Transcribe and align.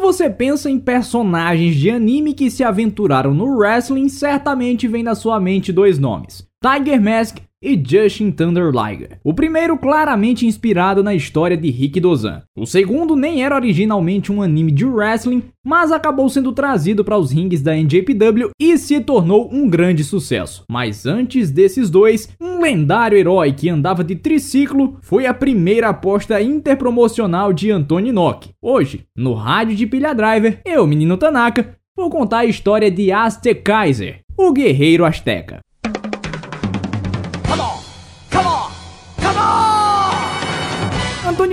Quando 0.00 0.14
você 0.14 0.30
pensa 0.30 0.70
em 0.70 0.78
personagens 0.78 1.76
de 1.76 1.90
anime 1.90 2.32
que 2.32 2.50
se 2.50 2.64
aventuraram 2.64 3.34
no 3.34 3.58
wrestling, 3.58 4.08
certamente 4.08 4.88
vem 4.88 5.02
na 5.02 5.14
sua 5.14 5.38
mente 5.38 5.70
dois 5.70 5.98
nomes: 5.98 6.42
Tiger 6.64 6.98
Mask 6.98 7.36
e 7.62 7.80
Justin 7.86 8.30
Thunder 8.30 8.70
Liger. 8.70 9.18
O 9.22 9.34
primeiro 9.34 9.76
claramente 9.76 10.46
inspirado 10.46 11.02
na 11.02 11.14
história 11.14 11.56
de 11.56 11.70
Rick 11.70 12.00
Dozan. 12.00 12.42
O 12.56 12.66
segundo 12.66 13.14
nem 13.14 13.42
era 13.44 13.54
originalmente 13.54 14.32
um 14.32 14.40
anime 14.42 14.72
de 14.72 14.84
wrestling, 14.84 15.42
mas 15.64 15.92
acabou 15.92 16.28
sendo 16.28 16.52
trazido 16.52 17.04
para 17.04 17.18
os 17.18 17.30
rings 17.30 17.60
da 17.60 17.76
NJPW 17.76 18.50
e 18.58 18.78
se 18.78 18.98
tornou 19.00 19.50
um 19.52 19.68
grande 19.68 20.02
sucesso. 20.02 20.64
Mas 20.70 21.04
antes 21.04 21.50
desses 21.50 21.90
dois, 21.90 22.30
um 22.40 22.60
lendário 22.60 23.18
herói 23.18 23.52
que 23.52 23.68
andava 23.68 24.02
de 24.02 24.16
triciclo 24.16 24.96
foi 25.02 25.26
a 25.26 25.34
primeira 25.34 25.90
aposta 25.90 26.40
interpromocional 26.40 27.52
de 27.52 27.70
Anthony 27.70 28.08
Inoki. 28.08 28.50
Hoje, 28.62 29.04
no 29.14 29.34
rádio 29.34 29.76
de 29.76 29.86
Pilha 29.86 30.14
Driver, 30.14 30.60
eu, 30.64 30.86
menino 30.86 31.16
Tanaka, 31.16 31.76
vou 31.96 32.08
contar 32.08 32.38
a 32.38 32.46
história 32.46 32.90
de 32.90 33.12
Aztec 33.12 33.62
Kaiser, 33.62 34.20
o 34.36 34.52
guerreiro 34.52 35.04
azteca. 35.04 35.60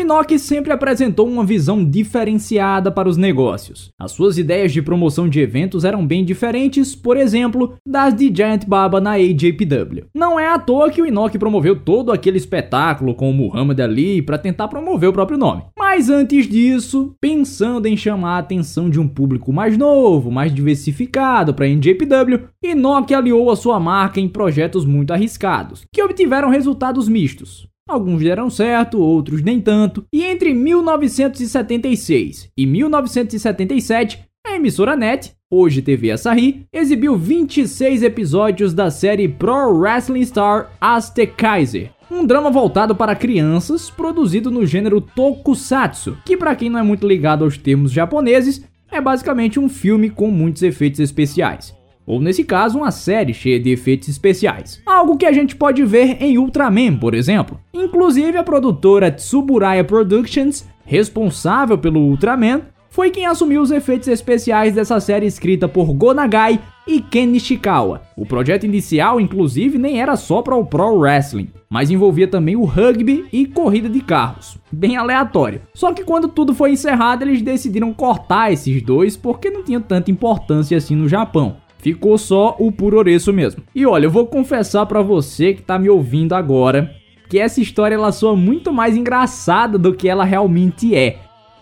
Nock 0.03 0.37
sempre 0.37 0.71
apresentou 0.71 1.27
uma 1.27 1.43
visão 1.43 1.83
diferenciada 1.83 2.91
para 2.91 3.09
os 3.09 3.17
negócios. 3.17 3.89
As 3.99 4.11
suas 4.11 4.37
ideias 4.37 4.71
de 4.71 4.81
promoção 4.81 5.27
de 5.29 5.39
eventos 5.39 5.83
eram 5.83 6.05
bem 6.05 6.23
diferentes, 6.23 6.95
por 6.95 7.17
exemplo, 7.17 7.75
das 7.85 8.13
de 8.13 8.33
Giant 8.33 8.65
Baba 8.65 8.99
na 8.99 9.11
AJPW. 9.11 10.05
Não 10.13 10.39
é 10.39 10.47
à 10.47 10.59
toa 10.59 10.89
que 10.89 11.01
o 11.01 11.05
Inoki 11.05 11.37
promoveu 11.37 11.79
todo 11.79 12.11
aquele 12.11 12.37
espetáculo 12.37 13.15
com 13.15 13.29
o 13.29 13.33
Muhammad 13.33 13.79
Ali 13.79 14.21
para 14.21 14.37
tentar 14.37 14.67
promover 14.67 15.09
o 15.09 15.13
próprio 15.13 15.37
nome. 15.37 15.63
Mas 15.77 16.09
antes 16.09 16.47
disso, 16.47 17.15
pensando 17.19 17.85
em 17.87 17.95
chamar 17.97 18.35
a 18.35 18.39
atenção 18.39 18.89
de 18.89 18.99
um 18.99 19.07
público 19.07 19.53
mais 19.53 19.77
novo, 19.77 20.31
mais 20.31 20.53
diversificado 20.53 21.53
para 21.53 21.65
a 21.65 21.69
NJPW, 21.69 22.47
Inoki 22.63 23.13
aliou 23.13 23.49
a 23.49 23.55
sua 23.55 23.79
marca 23.79 24.19
em 24.19 24.27
projetos 24.27 24.85
muito 24.85 25.11
arriscados, 25.11 25.85
que 25.91 26.03
obtiveram 26.03 26.49
resultados 26.49 27.07
mistos. 27.07 27.67
Alguns 27.87 28.21
deram 28.21 28.49
certo, 28.49 28.99
outros 28.99 29.41
nem 29.41 29.61
tanto. 29.61 30.05
E 30.11 30.23
entre 30.23 30.53
1976 30.53 32.49
e 32.57 32.65
1977, 32.65 34.19
a 34.45 34.55
emissora 34.55 34.95
NET, 34.95 35.31
hoje 35.49 35.81
TV 35.81 36.11
Asahi, 36.11 36.65
exibiu 36.73 37.15
26 37.15 38.03
episódios 38.03 38.73
da 38.73 38.91
série 38.91 39.29
Pro 39.29 39.77
Wrestling 39.77 40.25
Star 40.25 40.69
Aztec 40.81 41.33
Kaiser, 41.35 41.91
um 42.11 42.25
drama 42.25 42.51
voltado 42.51 42.93
para 42.93 43.15
crianças, 43.15 43.89
produzido 43.89 44.51
no 44.51 44.65
gênero 44.65 44.99
tokusatsu, 44.99 46.17
que 46.25 46.35
para 46.35 46.55
quem 46.55 46.69
não 46.69 46.79
é 46.79 46.83
muito 46.83 47.07
ligado 47.07 47.45
aos 47.45 47.57
termos 47.57 47.91
japoneses, 47.91 48.63
é 48.91 48.99
basicamente 48.99 49.59
um 49.59 49.69
filme 49.69 50.09
com 50.09 50.29
muitos 50.29 50.61
efeitos 50.61 50.99
especiais 50.99 51.76
ou 52.07 52.21
nesse 52.21 52.45
caso, 52.45 52.77
uma 52.77 52.89
série 52.89 53.33
cheia 53.33 53.59
de 53.59 53.69
efeitos 53.69 54.07
especiais. 54.07 54.81
Algo 54.85 55.17
que 55.17 55.25
a 55.25 55.33
gente 55.33 55.57
pode 55.57 55.83
ver 55.83 56.23
em 56.23 56.37
Ultraman, 56.37 56.95
por 56.95 57.13
exemplo. 57.13 57.59
Inclusive, 57.73 58.37
a 58.37 58.43
produtora 58.43 59.11
Tsuburaya 59.11 59.83
Productions, 59.83 60.65
responsável 60.85 61.77
pelo 61.77 61.99
Ultraman, 61.99 62.61
foi 62.89 63.11
quem 63.11 63.25
assumiu 63.25 63.61
os 63.61 63.71
efeitos 63.71 64.07
especiais 64.07 64.73
dessa 64.73 64.99
série 65.01 65.25
escrita 65.25 65.67
por 65.67 65.93
Gonagai 65.93 66.59
e 66.87 67.01
Ken 67.01 67.27
Nishikawa. 67.27 68.01
O 68.15 68.25
projeto 68.25 68.65
inicial, 68.65 69.19
inclusive, 69.19 69.77
nem 69.77 70.01
era 70.01 70.15
só 70.15 70.41
para 70.41 70.55
o 70.55 70.65
Pro 70.65 70.95
Wrestling, 70.95 71.49
mas 71.69 71.91
envolvia 71.91 72.27
também 72.27 72.55
o 72.55 72.63
rugby 72.63 73.25
e 73.31 73.45
corrida 73.45 73.89
de 73.89 73.99
carros. 73.99 74.57
Bem 74.71 74.95
aleatório. 74.95 75.61
Só 75.73 75.93
que 75.93 76.05
quando 76.05 76.29
tudo 76.29 76.55
foi 76.55 76.71
encerrado, 76.71 77.23
eles 77.23 77.41
decidiram 77.41 77.93
cortar 77.93 78.53
esses 78.53 78.81
dois 78.81 79.17
porque 79.17 79.49
não 79.49 79.63
tinha 79.63 79.81
tanta 79.81 80.09
importância 80.09 80.77
assim 80.77 80.95
no 80.95 81.09
Japão. 81.09 81.57
Ficou 81.87 82.17
só 82.17 82.53
o 82.59 82.69
Puroreço 82.69 83.31
mesmo. 83.31 83.63
E 83.73 83.85
olha, 83.85 84.07
eu 84.07 84.11
vou 84.11 84.27
confessar 84.27 84.85
para 84.85 85.01
você 85.01 85.53
que 85.53 85.61
tá 85.61 85.79
me 85.79 85.89
ouvindo 85.89 86.33
agora 86.33 86.93
que 87.29 87.39
essa 87.39 87.61
história 87.61 87.95
ela 87.95 88.11
soa 88.11 88.35
muito 88.35 88.73
mais 88.73 88.97
engraçada 88.97 89.77
do 89.77 89.93
que 89.93 90.09
ela 90.09 90.25
realmente 90.25 90.93
é. 90.93 91.19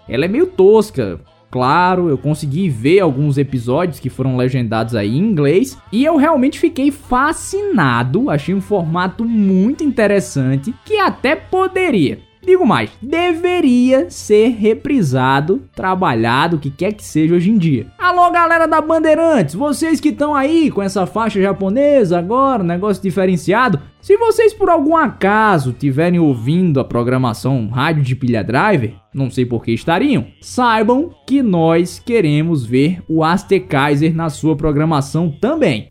Ela 0.09 0.25
é 0.25 0.27
meio 0.27 0.47
tosca, 0.47 1.19
claro, 1.51 2.09
eu 2.09 2.17
consegui 2.17 2.69
ver 2.69 3.01
alguns 3.01 3.38
episódios 3.38 3.99
que 3.99 4.09
foram 4.09 4.35
legendados 4.35 4.95
aí 4.95 5.16
em 5.16 5.19
inglês 5.19 5.77
e 5.91 6.03
eu 6.03 6.17
realmente 6.17 6.59
fiquei 6.59 6.89
fascinado, 6.89 8.28
achei 8.28 8.55
um 8.55 8.61
formato 8.61 9.23
muito 9.23 9.83
interessante 9.83 10.73
que 10.83 10.97
até 10.97 11.35
poderia 11.35 12.17
Digo 12.45 12.63
mais, 12.63 12.91
deveria 13.01 14.07
ser 14.11 14.50
reprisado, 14.50 15.63
trabalhado, 15.75 16.57
o 16.57 16.59
que 16.59 16.69
quer 16.69 16.94
que 16.94 17.03
seja 17.03 17.33
hoje 17.33 17.50
em 17.50 17.57
dia. 17.57 17.88
Alô, 17.97 18.29
galera 18.29 18.67
da 18.67 18.79
Bandeirantes, 18.79 19.56
vocês 19.56 20.00
que 20.00 20.09
estão 20.09 20.35
aí 20.35 20.69
com 20.69 20.79
essa 20.79 21.07
faixa 21.07 21.41
japonesa 21.41 22.19
agora, 22.19 22.63
negócio 22.63 23.01
diferenciado. 23.01 23.79
Se 24.00 24.16
vocês 24.17 24.53
por 24.53 24.69
algum 24.69 24.95
acaso 24.95 25.73
tiverem 25.73 26.19
ouvindo 26.19 26.79
a 26.79 26.85
programação 26.85 27.67
Rádio 27.67 28.03
de 28.03 28.16
Pilha 28.16 28.44
Driver, 28.44 28.94
não 29.11 29.31
sei 29.31 29.44
por 29.44 29.63
que 29.63 29.72
estariam, 29.72 30.28
saibam 30.39 31.09
que 31.25 31.41
nós 31.41 31.97
queremos 31.97 32.63
ver 32.63 33.01
o 33.09 33.23
Aztec 33.23 33.66
Kaiser 33.66 34.16
na 34.16 34.29
sua 34.29 34.55
programação 34.55 35.31
também. 35.31 35.88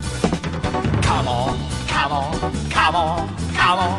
Come 1.05 1.27
on, 1.27 1.57
come 1.91 2.13
on, 2.13 2.31
come 2.73 2.97
on. 2.97 3.45
Come 3.65 3.79
on, 3.79 3.97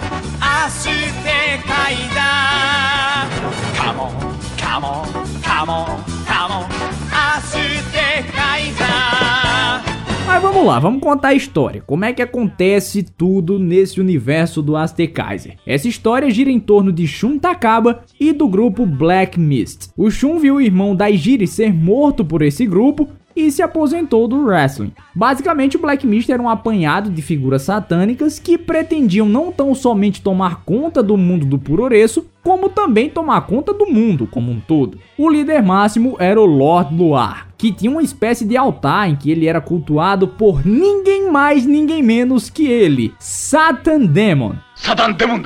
Mas 10.26 10.42
vamos 10.42 10.66
lá, 10.66 10.78
vamos 10.78 11.00
contar 11.00 11.28
a 11.28 11.34
história. 11.34 11.82
Como 11.86 12.04
é 12.04 12.12
que 12.12 12.20
acontece 12.20 13.02
tudo 13.02 13.58
nesse 13.58 14.00
universo 14.00 14.60
do 14.60 14.76
Aztec 14.76 15.14
Kaiser? 15.14 15.56
Essa 15.66 15.88
história 15.88 16.30
gira 16.30 16.50
em 16.50 16.60
torno 16.60 16.92
de 16.92 17.06
Shun 17.06 17.38
Takaba 17.38 18.02
e 18.20 18.32
do 18.32 18.46
grupo 18.46 18.84
Black 18.84 19.40
Mist. 19.40 19.88
O 19.96 20.10
Shun 20.10 20.38
viu 20.38 20.56
o 20.56 20.60
irmão 20.60 20.94
Daijiri 20.94 21.46
ser 21.46 21.72
morto 21.72 22.22
por 22.22 22.42
esse 22.42 22.66
grupo 22.66 23.08
e 23.36 23.50
se 23.52 23.60
aposentou 23.60 24.26
do 24.26 24.44
wrestling. 24.44 24.92
Basicamente, 25.14 25.76
o 25.76 25.80
Black 25.80 26.06
Mist 26.06 26.32
era 26.32 26.42
um 26.42 26.48
apanhado 26.48 27.10
de 27.10 27.20
figuras 27.20 27.62
satânicas 27.62 28.38
que 28.38 28.56
pretendiam 28.56 29.28
não 29.28 29.52
tão 29.52 29.74
somente 29.74 30.22
tomar 30.22 30.62
conta 30.64 31.02
do 31.02 31.16
mundo 31.16 31.44
do 31.44 31.58
Puroreço, 31.58 32.26
como 32.42 32.70
também 32.70 33.10
tomar 33.10 33.42
conta 33.42 33.74
do 33.74 33.86
mundo 33.86 34.26
como 34.26 34.50
um 34.50 34.60
todo. 34.60 34.98
O 35.18 35.28
líder 35.28 35.62
máximo 35.62 36.16
era 36.18 36.40
o 36.40 36.46
Lord 36.46 36.94
Luar, 36.94 37.48
que 37.58 37.72
tinha 37.72 37.90
uma 37.90 38.02
espécie 38.02 38.44
de 38.44 38.56
altar 38.56 39.10
em 39.10 39.16
que 39.16 39.30
ele 39.30 39.46
era 39.46 39.60
cultuado 39.60 40.28
por 40.28 40.64
ninguém 40.64 41.30
mais, 41.30 41.66
ninguém 41.66 42.02
menos 42.02 42.48
que 42.48 42.66
ele, 42.66 43.12
Satan 43.18 44.06
Demon. 44.06 44.54
Satan 44.76 45.12
Demon. 45.12 45.42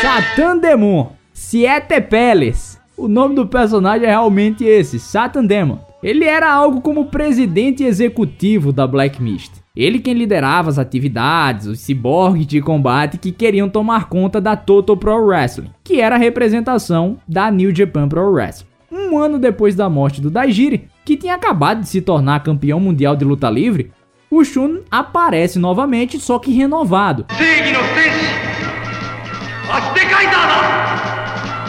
Satan 0.00 0.58
Demon. 0.58 1.12
Siete 1.32 2.00
Peles. 2.00 2.75
O 2.96 3.08
nome 3.08 3.34
do 3.34 3.46
personagem 3.46 4.06
é 4.06 4.10
realmente 4.10 4.64
esse, 4.64 4.98
Satan 4.98 5.44
Demon. 5.44 5.78
Ele 6.02 6.24
era 6.24 6.50
algo 6.50 6.80
como 6.80 7.06
presidente 7.06 7.84
executivo 7.84 8.72
da 8.72 8.86
Black 8.86 9.22
Mist. 9.22 9.52
Ele 9.76 9.98
quem 9.98 10.14
liderava 10.14 10.70
as 10.70 10.78
atividades, 10.78 11.66
os 11.66 11.80
ciborgues 11.80 12.46
de 12.46 12.62
combate 12.62 13.18
que 13.18 13.32
queriam 13.32 13.68
tomar 13.68 14.08
conta 14.08 14.40
da 14.40 14.56
Total 14.56 14.96
Pro 14.96 15.26
Wrestling, 15.26 15.68
que 15.84 16.00
era 16.00 16.14
a 16.14 16.18
representação 16.18 17.18
da 17.28 17.50
New 17.50 17.74
Japan 17.74 18.08
Pro 18.08 18.32
Wrestling. 18.32 18.68
Um 18.90 19.18
ano 19.18 19.38
depois 19.38 19.74
da 19.74 19.90
morte 19.90 20.22
do 20.22 20.30
Daijiri, 20.30 20.88
que 21.04 21.18
tinha 21.18 21.34
acabado 21.34 21.80
de 21.80 21.88
se 21.88 22.00
tornar 22.00 22.42
campeão 22.42 22.80
mundial 22.80 23.14
de 23.14 23.26
luta 23.26 23.50
livre, 23.50 23.92
o 24.30 24.42
Shun 24.42 24.80
aparece 24.90 25.58
novamente, 25.58 26.18
só 26.18 26.38
que 26.38 26.50
renovado. 26.50 27.26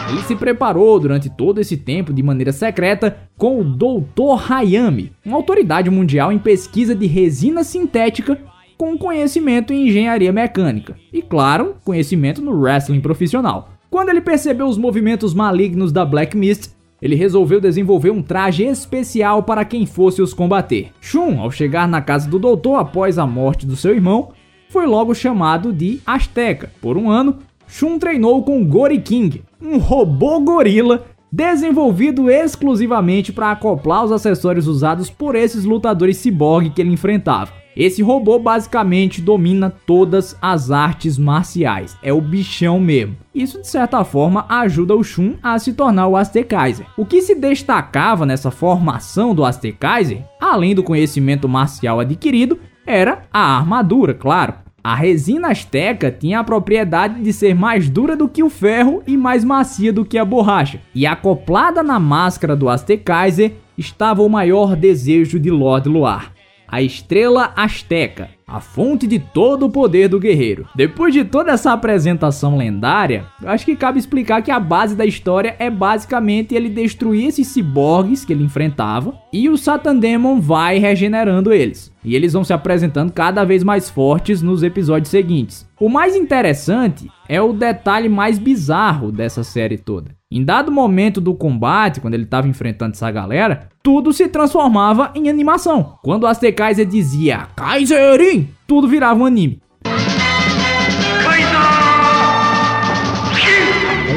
Ele 0.08 0.22
se 0.22 0.34
preparou 0.34 0.98
durante 0.98 1.28
todo 1.28 1.60
esse 1.60 1.76
tempo 1.76 2.14
de 2.14 2.22
maneira 2.22 2.50
secreta 2.50 3.18
com 3.36 3.60
o 3.60 3.64
Dr. 3.64 4.50
Hayami, 4.50 5.12
uma 5.24 5.36
autoridade 5.36 5.90
mundial 5.90 6.32
em 6.32 6.38
pesquisa 6.38 6.94
de 6.94 7.06
resina 7.06 7.62
sintética 7.62 8.38
com 8.78 8.96
conhecimento 8.96 9.72
em 9.72 9.88
engenharia 9.88 10.32
mecânica 10.32 10.96
e, 11.12 11.20
claro, 11.20 11.76
conhecimento 11.84 12.40
no 12.40 12.58
wrestling 12.58 13.00
profissional. 13.00 13.70
Quando 13.90 14.08
ele 14.08 14.20
percebeu 14.20 14.66
os 14.66 14.78
movimentos 14.78 15.34
malignos 15.34 15.92
da 15.92 16.06
Black 16.06 16.36
Mist, 16.36 16.70
ele 17.02 17.14
resolveu 17.14 17.60
desenvolver 17.60 18.10
um 18.10 18.22
traje 18.22 18.64
especial 18.64 19.42
para 19.42 19.64
quem 19.64 19.84
fosse 19.84 20.22
os 20.22 20.32
combater. 20.32 20.90
Shun, 21.00 21.38
ao 21.40 21.50
chegar 21.50 21.86
na 21.86 22.00
casa 22.00 22.30
do 22.30 22.38
doutor 22.38 22.76
após 22.76 23.18
a 23.18 23.26
morte 23.26 23.66
do 23.66 23.76
seu 23.76 23.94
irmão, 23.94 24.30
foi 24.68 24.86
logo 24.86 25.14
chamado 25.14 25.72
de 25.72 26.00
Azteca. 26.06 26.70
Por 26.80 26.96
um 26.96 27.10
ano, 27.10 27.36
Shun 27.66 27.98
treinou 27.98 28.42
com 28.42 28.64
Gori 28.64 29.00
King, 29.00 29.42
um 29.60 29.78
robô 29.78 30.40
gorila 30.40 31.04
desenvolvido 31.30 32.30
exclusivamente 32.30 33.32
para 33.32 33.50
acoplar 33.50 34.04
os 34.04 34.12
acessórios 34.12 34.66
usados 34.66 35.10
por 35.10 35.34
esses 35.34 35.64
lutadores 35.64 36.16
ciborgue 36.16 36.70
que 36.70 36.80
ele 36.80 36.92
enfrentava. 36.92 37.52
Esse 37.76 38.02
robô 38.02 38.40
basicamente 38.40 39.22
domina 39.22 39.70
todas 39.86 40.36
as 40.42 40.70
artes 40.72 41.16
marciais, 41.16 41.96
é 42.02 42.12
o 42.12 42.20
bichão 42.20 42.80
mesmo. 42.80 43.16
Isso 43.32 43.60
de 43.60 43.68
certa 43.68 44.02
forma 44.02 44.44
ajuda 44.48 44.96
o 44.96 45.04
Shun 45.04 45.34
a 45.40 45.56
se 45.60 45.72
tornar 45.72 46.08
o 46.08 46.16
Aztekaiser. 46.16 46.86
O 46.96 47.06
que 47.06 47.22
se 47.22 47.36
destacava 47.36 48.26
nessa 48.26 48.50
formação 48.50 49.32
do 49.32 49.44
Aztekaiser, 49.44 50.24
além 50.40 50.74
do 50.74 50.82
conhecimento 50.82 51.48
marcial 51.48 52.00
adquirido, 52.00 52.58
era 52.84 53.22
a 53.32 53.58
armadura, 53.58 54.12
claro. 54.12 54.54
A 54.82 54.94
resina 54.94 55.48
asteca 55.48 56.10
tinha 56.10 56.40
a 56.40 56.44
propriedade 56.44 57.20
de 57.20 57.32
ser 57.32 57.54
mais 57.54 57.90
dura 57.90 58.16
do 58.16 58.28
que 58.28 58.42
o 58.42 58.48
ferro 58.48 59.02
e 59.06 59.16
mais 59.16 59.44
macia 59.44 59.92
do 59.92 60.04
que 60.04 60.16
a 60.16 60.24
borracha. 60.24 60.80
E 60.94 61.06
acoplada 61.06 61.82
na 61.82 61.98
máscara 61.98 62.54
do 62.54 62.68
Aztekaiser 62.68 63.52
estava 63.76 64.22
o 64.22 64.28
maior 64.28 64.76
desejo 64.76 65.38
de 65.38 65.50
Lord 65.50 65.88
Luar, 65.88 66.32
a 66.66 66.82
estrela 66.82 67.52
asteca, 67.56 68.30
a 68.48 68.60
fonte 68.60 69.06
de 69.06 69.18
todo 69.18 69.66
o 69.66 69.70
poder 69.70 70.08
do 70.08 70.18
guerreiro. 70.18 70.66
Depois 70.74 71.12
de 71.12 71.24
toda 71.24 71.52
essa 71.52 71.72
apresentação 71.72 72.56
lendária, 72.56 73.26
acho 73.44 73.66
que 73.66 73.76
cabe 73.76 73.98
explicar 73.98 74.42
que 74.42 74.50
a 74.50 74.58
base 74.58 74.96
da 74.96 75.04
história 75.04 75.54
é 75.58 75.68
basicamente 75.68 76.54
ele 76.54 76.70
destruir 76.70 77.26
esses 77.26 77.46
ciborgues 77.48 78.24
que 78.24 78.32
ele 78.32 78.44
enfrentava 78.44 79.14
e 79.32 79.48
o 79.48 79.58
Satan 79.58 79.96
Demon 79.96 80.40
vai 80.40 80.78
regenerando 80.78 81.52
eles. 81.52 81.92
E 82.02 82.16
eles 82.16 82.32
vão 82.32 82.42
se 82.42 82.52
apresentando 82.52 83.12
cada 83.12 83.44
vez 83.44 83.62
mais 83.62 83.90
fortes 83.90 84.40
nos 84.40 84.62
episódios 84.62 85.10
seguintes. 85.10 85.68
O 85.78 85.88
mais 85.88 86.16
interessante 86.16 87.10
é 87.28 87.42
o 87.42 87.52
detalhe 87.52 88.08
mais 88.08 88.38
bizarro 88.38 89.12
dessa 89.12 89.44
série 89.44 89.76
toda. 89.76 90.17
Em 90.30 90.44
dado 90.44 90.70
momento 90.70 91.22
do 91.22 91.34
combate, 91.34 92.02
quando 92.02 92.12
ele 92.12 92.24
estava 92.24 92.46
enfrentando 92.46 92.92
essa 92.92 93.10
galera, 93.10 93.70
tudo 93.82 94.12
se 94.12 94.28
transformava 94.28 95.10
em 95.14 95.30
animação. 95.30 95.94
Quando 96.02 96.24
o 96.24 96.26
Aztekaiser 96.26 96.84
dizia 96.84 97.48
Kaiserin, 97.56 98.46
tudo 98.66 98.86
virava 98.86 99.18
um 99.18 99.24
anime. 99.24 99.62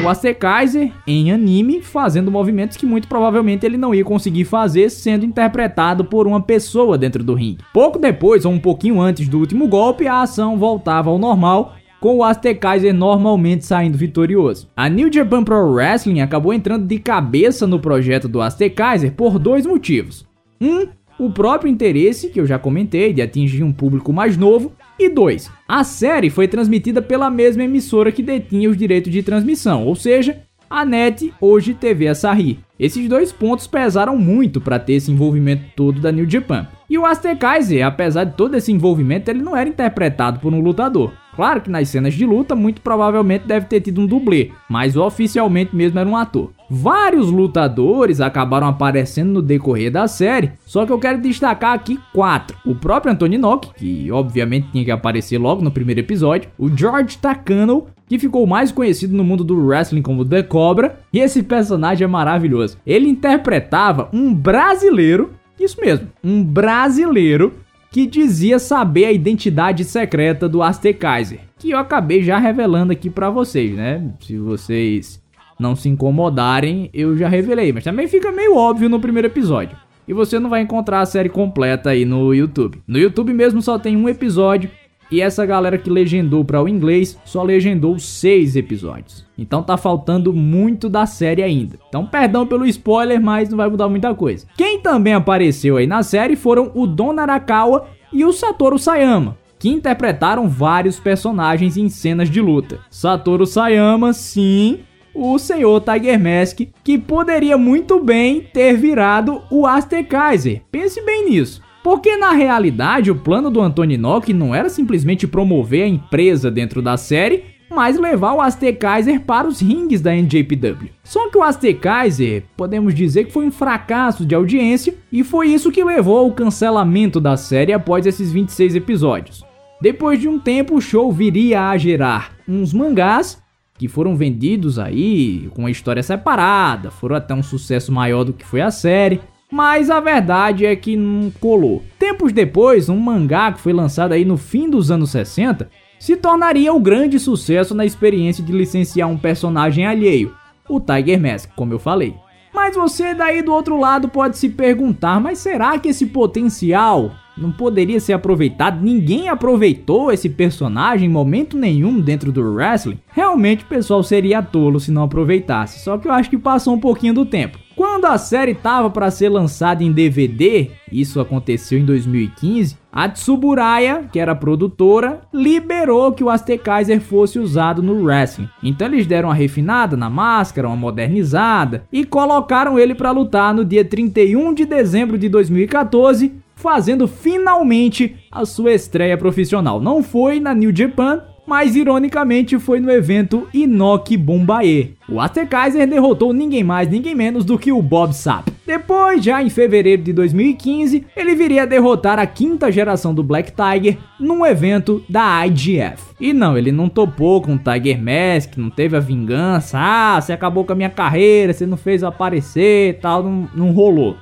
o 0.04 0.08
Aztekaiser 0.08 0.92
em 1.06 1.30
anime 1.30 1.80
fazendo 1.80 2.30
movimentos 2.30 2.76
que 2.76 2.84
muito 2.84 3.06
provavelmente 3.06 3.64
ele 3.64 3.76
não 3.76 3.94
ia 3.94 4.04
conseguir 4.04 4.44
fazer 4.44 4.90
sendo 4.90 5.24
interpretado 5.24 6.04
por 6.04 6.26
uma 6.26 6.42
pessoa 6.42 6.98
dentro 6.98 7.22
do 7.22 7.34
ringue. 7.34 7.64
Pouco 7.72 7.98
depois, 7.98 8.44
ou 8.44 8.52
um 8.52 8.58
pouquinho 8.58 9.00
antes 9.00 9.28
do 9.28 9.38
último 9.38 9.68
golpe, 9.68 10.08
a 10.08 10.22
ação 10.22 10.58
voltava 10.58 11.08
ao 11.08 11.18
normal 11.18 11.76
com 12.02 12.16
o 12.16 12.24
Aztekaiser 12.24 12.92
normalmente 12.92 13.64
saindo 13.64 13.96
vitorioso. 13.96 14.68
A 14.76 14.88
New 14.88 15.10
Japan 15.10 15.44
Pro 15.44 15.72
Wrestling 15.72 16.20
acabou 16.20 16.52
entrando 16.52 16.84
de 16.84 16.98
cabeça 16.98 17.64
no 17.64 17.78
projeto 17.78 18.26
do 18.26 18.42
Aztekaiser 18.42 19.12
por 19.12 19.38
dois 19.38 19.64
motivos. 19.64 20.26
Um, 20.60 20.88
o 21.16 21.30
próprio 21.30 21.70
interesse, 21.70 22.30
que 22.30 22.40
eu 22.40 22.46
já 22.46 22.58
comentei, 22.58 23.12
de 23.12 23.22
atingir 23.22 23.62
um 23.62 23.72
público 23.72 24.12
mais 24.12 24.36
novo, 24.36 24.72
e 24.98 25.08
dois, 25.08 25.48
a 25.68 25.84
série 25.84 26.28
foi 26.28 26.48
transmitida 26.48 27.00
pela 27.00 27.30
mesma 27.30 27.62
emissora 27.62 28.10
que 28.10 28.20
detinha 28.22 28.68
os 28.68 28.76
direitos 28.76 29.12
de 29.12 29.22
transmissão, 29.22 29.86
ou 29.86 29.94
seja, 29.94 30.42
a 30.68 30.84
NET, 30.84 31.32
hoje 31.40 31.72
TV 31.72 32.08
Asahi. 32.08 32.58
Esses 32.80 33.08
dois 33.08 33.30
pontos 33.30 33.68
pesaram 33.68 34.18
muito 34.18 34.60
para 34.60 34.80
ter 34.80 34.94
esse 34.94 35.12
envolvimento 35.12 35.66
todo 35.76 36.00
da 36.00 36.10
New 36.10 36.28
Japan. 36.28 36.66
E 36.90 36.98
o 36.98 37.06
Aztekaiser, 37.06 37.86
apesar 37.86 38.24
de 38.24 38.34
todo 38.34 38.56
esse 38.56 38.72
envolvimento, 38.72 39.30
ele 39.30 39.40
não 39.40 39.56
era 39.56 39.68
interpretado 39.68 40.40
por 40.40 40.52
um 40.52 40.60
lutador. 40.60 41.12
Claro 41.34 41.62
que 41.62 41.70
nas 41.70 41.88
cenas 41.88 42.14
de 42.14 42.26
luta, 42.26 42.54
muito 42.54 42.80
provavelmente 42.82 43.46
deve 43.46 43.66
ter 43.66 43.80
tido 43.80 44.00
um 44.00 44.06
dublê, 44.06 44.50
mas 44.68 44.96
oficialmente 44.96 45.74
mesmo 45.74 45.98
era 45.98 46.08
um 46.08 46.16
ator. 46.16 46.50
Vários 46.68 47.30
lutadores 47.30 48.20
acabaram 48.20 48.66
aparecendo 48.66 49.32
no 49.32 49.42
decorrer 49.42 49.90
da 49.90 50.06
série, 50.06 50.52
só 50.66 50.84
que 50.84 50.92
eu 50.92 50.98
quero 50.98 51.20
destacar 51.20 51.74
aqui 51.74 51.98
quatro. 52.12 52.56
O 52.64 52.74
próprio 52.74 53.12
Anthony 53.12 53.38
Nock, 53.38 53.70
que 53.74 54.10
obviamente 54.12 54.68
tinha 54.72 54.84
que 54.84 54.90
aparecer 54.90 55.38
logo 55.38 55.62
no 55.62 55.70
primeiro 55.70 56.00
episódio, 56.00 56.50
o 56.58 56.68
George 56.74 57.18
Takano, 57.18 57.86
que 58.06 58.18
ficou 58.18 58.46
mais 58.46 58.70
conhecido 58.70 59.16
no 59.16 59.24
mundo 59.24 59.42
do 59.42 59.56
wrestling 59.56 60.02
como 60.02 60.24
The 60.24 60.42
Cobra, 60.42 61.00
e 61.12 61.18
esse 61.18 61.42
personagem 61.42 62.04
é 62.04 62.08
maravilhoso. 62.08 62.76
Ele 62.86 63.08
interpretava 63.08 64.10
um 64.12 64.34
brasileiro, 64.34 65.30
isso 65.58 65.80
mesmo, 65.80 66.08
um 66.22 66.44
brasileiro 66.44 67.54
que 67.92 68.06
dizia 68.06 68.58
saber 68.58 69.04
a 69.04 69.12
identidade 69.12 69.84
secreta 69.84 70.48
do 70.48 70.62
Aztekaiser, 70.62 71.40
que 71.58 71.72
eu 71.72 71.78
acabei 71.78 72.22
já 72.22 72.38
revelando 72.38 72.90
aqui 72.90 73.10
para 73.10 73.28
vocês, 73.28 73.76
né? 73.76 74.02
Se 74.18 74.38
vocês 74.38 75.22
não 75.60 75.76
se 75.76 75.90
incomodarem, 75.90 76.88
eu 76.94 77.14
já 77.18 77.28
revelei, 77.28 77.70
mas 77.70 77.84
também 77.84 78.08
fica 78.08 78.32
meio 78.32 78.56
óbvio 78.56 78.88
no 78.88 78.98
primeiro 78.98 79.28
episódio. 79.28 79.76
E 80.08 80.14
você 80.14 80.38
não 80.40 80.48
vai 80.48 80.62
encontrar 80.62 81.00
a 81.00 81.06
série 81.06 81.28
completa 81.28 81.90
aí 81.90 82.06
no 82.06 82.34
YouTube. 82.34 82.82
No 82.88 82.98
YouTube 82.98 83.34
mesmo 83.34 83.60
só 83.60 83.78
tem 83.78 83.94
um 83.94 84.08
episódio 84.08 84.70
e 85.12 85.20
essa 85.20 85.44
galera 85.44 85.76
que 85.76 85.90
legendou 85.90 86.42
para 86.42 86.62
o 86.62 86.68
inglês 86.68 87.18
só 87.22 87.42
legendou 87.42 87.98
seis 87.98 88.56
episódios. 88.56 89.26
Então 89.36 89.62
tá 89.62 89.76
faltando 89.76 90.32
muito 90.32 90.88
da 90.88 91.04
série 91.04 91.42
ainda. 91.42 91.78
Então 91.86 92.06
perdão 92.06 92.46
pelo 92.46 92.64
spoiler, 92.64 93.20
mas 93.20 93.50
não 93.50 93.58
vai 93.58 93.68
mudar 93.68 93.90
muita 93.90 94.14
coisa. 94.14 94.46
Quem 94.56 94.80
também 94.80 95.12
apareceu 95.12 95.76
aí 95.76 95.86
na 95.86 96.02
série 96.02 96.34
foram 96.34 96.72
o 96.74 96.86
Don 96.86 97.18
Arakawa 97.20 97.88
e 98.10 98.24
o 98.24 98.32
Satoru 98.32 98.78
Sayama, 98.78 99.36
que 99.58 99.68
interpretaram 99.68 100.48
vários 100.48 100.98
personagens 100.98 101.76
em 101.76 101.90
cenas 101.90 102.30
de 102.30 102.40
luta. 102.40 102.78
Satoru 102.88 103.44
Sayama, 103.44 104.14
sim, 104.14 104.80
o 105.14 105.38
senhor 105.38 105.82
Tiger 105.82 106.18
Mask, 106.18 106.60
que 106.82 106.96
poderia 106.96 107.58
muito 107.58 108.02
bem 108.02 108.40
ter 108.40 108.78
virado 108.78 109.42
o 109.50 109.66
Aster 109.66 110.06
Kaiser. 110.08 110.62
Pense 110.70 111.04
bem 111.04 111.28
nisso. 111.28 111.60
Porque 111.82 112.16
na 112.16 112.32
realidade 112.32 113.10
o 113.10 113.16
plano 113.16 113.50
do 113.50 113.60
Antoninock 113.60 114.32
não 114.32 114.54
era 114.54 114.68
simplesmente 114.68 115.26
promover 115.26 115.84
a 115.84 115.88
empresa 115.88 116.50
dentro 116.50 116.80
da 116.80 116.96
série, 116.96 117.44
mas 117.68 117.98
levar 117.98 118.34
o 118.34 118.40
Aztekaiser 118.40 119.22
para 119.22 119.48
os 119.48 119.60
rings 119.60 120.00
da 120.00 120.14
NJPW. 120.14 120.90
Só 121.02 121.30
que 121.30 121.38
o 121.38 121.42
Aztekaiser, 121.42 122.44
podemos 122.56 122.94
dizer 122.94 123.24
que 123.24 123.32
foi 123.32 123.46
um 123.46 123.50
fracasso 123.50 124.24
de 124.24 124.34
audiência 124.34 124.94
e 125.10 125.24
foi 125.24 125.48
isso 125.48 125.72
que 125.72 125.82
levou 125.82 126.18
ao 126.18 126.32
cancelamento 126.32 127.20
da 127.20 127.36
série 127.36 127.72
após 127.72 128.06
esses 128.06 128.30
26 128.30 128.76
episódios. 128.76 129.44
Depois 129.80 130.20
de 130.20 130.28
um 130.28 130.38
tempo, 130.38 130.76
o 130.76 130.80
show 130.80 131.10
viria 131.10 131.68
a 131.68 131.76
gerar 131.76 132.32
uns 132.46 132.72
mangás 132.72 133.42
que 133.76 133.88
foram 133.88 134.14
vendidos 134.14 134.78
aí 134.78 135.50
com 135.54 135.62
uma 135.62 135.70
história 135.70 136.04
separada, 136.04 136.88
foram 136.88 137.16
até 137.16 137.34
um 137.34 137.42
sucesso 137.42 137.90
maior 137.90 138.22
do 138.22 138.32
que 138.32 138.46
foi 138.46 138.60
a 138.60 138.70
série, 138.70 139.20
mas 139.52 139.90
a 139.90 140.00
verdade 140.00 140.64
é 140.64 140.74
que 140.74 140.96
não 140.96 141.30
colou. 141.30 141.82
Tempos 141.98 142.32
depois, 142.32 142.88
um 142.88 142.98
mangá 142.98 143.52
que 143.52 143.60
foi 143.60 143.74
lançado 143.74 144.12
aí 144.12 144.24
no 144.24 144.38
fim 144.38 144.70
dos 144.70 144.90
anos 144.90 145.10
60 145.10 145.68
se 145.98 146.16
tornaria 146.16 146.72
o 146.72 146.78
um 146.78 146.82
grande 146.82 147.18
sucesso 147.20 147.74
na 147.74 147.84
experiência 147.84 148.42
de 148.42 148.50
licenciar 148.50 149.10
um 149.10 149.18
personagem 149.18 149.86
alheio, 149.86 150.34
o 150.66 150.80
Tiger 150.80 151.20
Mask, 151.20 151.50
como 151.54 151.74
eu 151.74 151.78
falei. 151.78 152.14
Mas 152.52 152.74
você 152.74 153.12
daí 153.12 153.42
do 153.42 153.52
outro 153.52 153.78
lado 153.78 154.08
pode 154.08 154.38
se 154.38 154.48
perguntar, 154.48 155.20
mas 155.20 155.38
será 155.38 155.78
que 155.78 155.90
esse 155.90 156.06
potencial 156.06 157.12
não 157.36 157.52
poderia 157.52 158.00
ser 158.00 158.14
aproveitado? 158.14 158.82
Ninguém 158.82 159.28
aproveitou 159.28 160.10
esse 160.10 160.30
personagem 160.30 161.08
em 161.08 161.12
momento 161.12 161.58
nenhum 161.58 162.00
dentro 162.00 162.32
do 162.32 162.54
wrestling? 162.54 162.98
Realmente 163.08 163.64
o 163.64 163.68
pessoal 163.68 164.02
seria 164.02 164.42
tolo 164.42 164.80
se 164.80 164.90
não 164.90 165.02
aproveitasse, 165.02 165.84
só 165.84 165.98
que 165.98 166.08
eu 166.08 166.12
acho 166.12 166.30
que 166.30 166.38
passou 166.38 166.74
um 166.74 166.80
pouquinho 166.80 167.12
do 167.12 167.26
tempo. 167.26 167.58
Quando 167.92 168.06
a 168.06 168.16
série 168.16 168.52
estava 168.52 168.88
para 168.88 169.10
ser 169.10 169.28
lançada 169.28 169.84
em 169.84 169.92
DVD, 169.92 170.70
isso 170.90 171.20
aconteceu 171.20 171.78
em 171.78 171.84
2015, 171.84 172.78
a 172.90 173.06
Tsuburaya, 173.06 174.08
que 174.10 174.18
era 174.18 174.34
produtora, 174.34 175.20
liberou 175.30 176.10
que 176.10 176.24
o 176.24 176.30
Aztekaiser 176.30 177.02
fosse 177.02 177.38
usado 177.38 177.82
no 177.82 178.02
wrestling. 178.02 178.48
Então 178.62 178.86
eles 178.86 179.06
deram 179.06 179.28
uma 179.28 179.34
refinada 179.34 179.94
na 179.94 180.08
máscara, 180.08 180.68
uma 180.68 180.76
modernizada 180.76 181.84
e 181.92 182.02
colocaram 182.02 182.78
ele 182.78 182.94
para 182.94 183.10
lutar 183.10 183.52
no 183.52 183.62
dia 183.62 183.84
31 183.84 184.54
de 184.54 184.64
dezembro 184.64 185.18
de 185.18 185.28
2014, 185.28 186.32
fazendo 186.54 187.06
finalmente 187.06 188.16
a 188.32 188.46
sua 188.46 188.72
estreia 188.72 189.18
profissional. 189.18 189.82
Não 189.82 190.02
foi 190.02 190.40
na 190.40 190.54
New 190.54 190.74
Japan, 190.74 191.22
mas 191.46 191.74
ironicamente 191.74 192.58
foi 192.58 192.78
no 192.80 192.90
evento 192.90 193.48
Inoki 193.52 194.16
Bombae. 194.16 194.94
O 195.08 195.20
Aztekaiser 195.20 195.86
derrotou 195.86 196.32
ninguém 196.32 196.62
mais, 196.62 196.88
ninguém 196.88 197.14
menos 197.14 197.44
do 197.44 197.58
que 197.58 197.72
o 197.72 197.82
Bob 197.82 198.12
Sapp. 198.12 198.52
Depois, 198.64 199.24
já 199.24 199.42
em 199.42 199.50
fevereiro 199.50 200.02
de 200.02 200.12
2015, 200.12 201.04
ele 201.16 201.34
viria 201.34 201.64
a 201.64 201.66
derrotar 201.66 202.18
a 202.18 202.26
quinta 202.26 202.70
geração 202.70 203.12
do 203.12 203.22
Black 203.22 203.52
Tiger 203.52 203.98
num 204.18 204.46
evento 204.46 205.04
da 205.08 205.44
IGF. 205.46 206.14
E 206.20 206.32
não, 206.32 206.56
ele 206.56 206.70
não 206.70 206.88
topou 206.88 207.42
com 207.42 207.54
o 207.54 207.58
Tiger 207.58 208.00
Mask, 208.00 208.56
não 208.56 208.70
teve 208.70 208.96
a 208.96 209.00
vingança, 209.00 209.78
ah, 209.80 210.20
você 210.20 210.32
acabou 210.32 210.64
com 210.64 210.72
a 210.72 210.76
minha 210.76 210.90
carreira, 210.90 211.52
você 211.52 211.66
não 211.66 211.76
fez 211.76 212.04
aparecer 212.04 212.90
e 212.90 212.92
tal, 212.94 213.22
não, 213.22 213.48
não 213.54 213.72
rolou. 213.72 214.16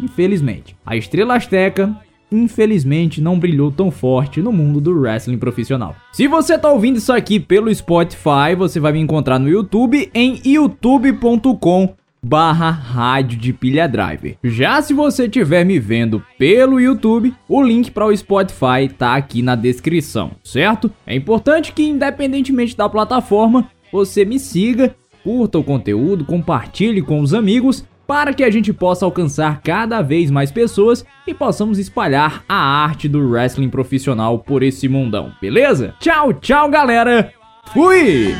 Infelizmente. 0.00 0.76
A 0.84 0.96
estrela 0.96 1.36
Azteca 1.36 1.96
infelizmente 2.30 3.20
não 3.20 3.38
brilhou 3.38 3.70
tão 3.70 3.90
forte 3.90 4.40
no 4.40 4.52
mundo 4.52 4.80
do 4.80 4.98
wrestling 4.98 5.38
profissional. 5.38 5.94
Se 6.12 6.26
você 6.26 6.58
tá 6.58 6.70
ouvindo 6.70 6.96
isso 6.96 7.12
aqui 7.12 7.38
pelo 7.38 7.74
Spotify, 7.74 8.54
você 8.56 8.80
vai 8.80 8.92
me 8.92 9.00
encontrar 9.00 9.38
no 9.38 9.48
YouTube 9.48 10.10
em 10.14 10.40
youtube.com 10.44 11.94
barra 12.24 12.70
rádio 12.70 13.38
de 13.38 13.52
pilha 13.52 13.86
driver. 13.86 14.36
Já 14.42 14.80
se 14.80 14.94
você 14.94 15.24
estiver 15.24 15.64
me 15.64 15.78
vendo 15.78 16.22
pelo 16.38 16.80
YouTube, 16.80 17.34
o 17.46 17.62
link 17.62 17.90
para 17.90 18.06
o 18.06 18.16
Spotify 18.16 18.88
tá 18.96 19.14
aqui 19.14 19.42
na 19.42 19.54
descrição, 19.54 20.32
certo? 20.42 20.90
É 21.06 21.14
importante 21.14 21.72
que 21.72 21.82
independentemente 21.82 22.76
da 22.76 22.88
plataforma, 22.88 23.68
você 23.92 24.24
me 24.24 24.38
siga, 24.38 24.96
curta 25.22 25.58
o 25.58 25.64
conteúdo, 25.64 26.24
compartilhe 26.24 27.02
com 27.02 27.20
os 27.20 27.34
amigos 27.34 27.84
para 28.06 28.32
que 28.32 28.44
a 28.44 28.50
gente 28.50 28.72
possa 28.72 29.04
alcançar 29.04 29.60
cada 29.62 30.02
vez 30.02 30.30
mais 30.30 30.50
pessoas 30.50 31.04
e 31.26 31.34
possamos 31.34 31.78
espalhar 31.78 32.44
a 32.48 32.56
arte 32.56 33.08
do 33.08 33.28
wrestling 33.28 33.70
profissional 33.70 34.38
por 34.38 34.62
esse 34.62 34.88
mundão, 34.88 35.32
beleza? 35.40 35.94
Tchau, 36.00 36.32
tchau, 36.34 36.68
galera! 36.68 37.32
Fui! 37.72 38.34